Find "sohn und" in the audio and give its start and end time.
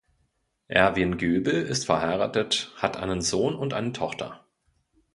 3.21-3.75